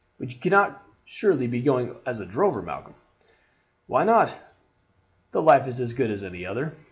[0.17, 2.95] "But you cannot surely be going as a drover, Malcolm!"
[3.85, 4.35] "Why not?
[5.31, 6.73] The life is as good as any other.